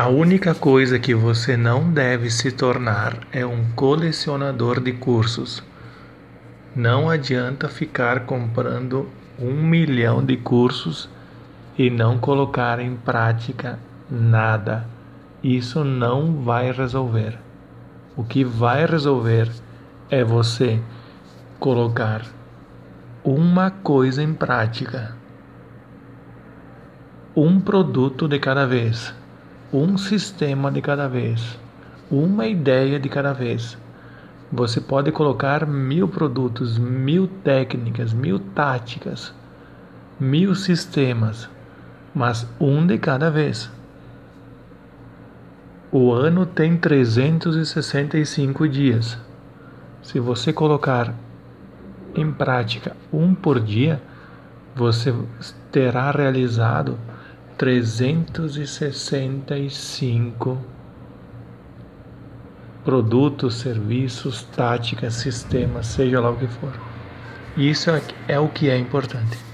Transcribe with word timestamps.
A 0.00 0.08
única 0.08 0.54
coisa 0.54 0.98
que 0.98 1.14
você 1.14 1.58
não 1.58 1.92
deve 1.92 2.30
se 2.30 2.50
tornar 2.50 3.18
é 3.30 3.44
um 3.44 3.70
colecionador 3.72 4.80
de 4.80 4.94
cursos. 4.94 5.62
Não 6.74 7.10
adianta 7.10 7.68
ficar 7.68 8.20
comprando 8.20 9.10
um 9.38 9.52
milhão 9.62 10.24
de 10.24 10.38
cursos 10.38 11.06
e 11.76 11.90
não 11.90 12.16
colocar 12.16 12.80
em 12.80 12.96
prática 12.96 13.78
nada. 14.10 14.86
Isso 15.44 15.84
não 15.84 16.40
vai 16.40 16.72
resolver. 16.72 17.38
O 18.16 18.24
que 18.24 18.42
vai 18.42 18.86
resolver 18.86 19.50
é 20.08 20.24
você 20.24 20.80
colocar 21.58 22.22
uma 23.22 23.70
coisa 23.70 24.22
em 24.22 24.32
prática, 24.32 25.14
um 27.36 27.60
produto 27.60 28.26
de 28.26 28.38
cada 28.38 28.66
vez, 28.66 29.19
um 29.72 29.96
sistema 29.96 30.70
de 30.70 30.82
cada 30.82 31.08
vez, 31.08 31.56
uma 32.10 32.46
ideia 32.46 32.98
de 32.98 33.08
cada 33.08 33.32
vez. 33.32 33.78
Você 34.50 34.80
pode 34.80 35.12
colocar 35.12 35.64
mil 35.64 36.08
produtos, 36.08 36.76
mil 36.76 37.28
técnicas, 37.44 38.12
mil 38.12 38.40
táticas, 38.40 39.32
mil 40.18 40.56
sistemas, 40.56 41.48
mas 42.12 42.44
um 42.58 42.84
de 42.84 42.98
cada 42.98 43.30
vez. 43.30 43.70
O 45.92 46.12
ano 46.12 46.44
tem 46.44 46.76
365 46.76 48.68
dias. 48.68 49.16
Se 50.02 50.18
você 50.18 50.52
colocar 50.52 51.14
em 52.16 52.32
prática 52.32 52.96
um 53.12 53.36
por 53.36 53.60
dia, 53.60 54.02
você 54.74 55.14
terá 55.70 56.10
realizado 56.10 56.98
365 57.60 60.58
produtos, 62.82 63.56
serviços, 63.56 64.44
táticas, 64.44 65.12
sistemas, 65.12 65.88
seja 65.88 66.20
lá 66.20 66.30
o 66.30 66.38
que 66.38 66.46
for. 66.46 66.72
Isso 67.58 67.90
é 68.26 68.40
o 68.40 68.48
que 68.48 68.70
é 68.70 68.78
importante. 68.78 69.49